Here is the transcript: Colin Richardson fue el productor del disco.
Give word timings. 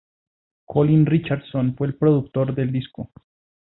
Colin 0.65 1.05
Richardson 1.05 1.75
fue 1.75 1.85
el 1.85 1.93
productor 1.95 2.55
del 2.55 2.71
disco. 2.71 3.11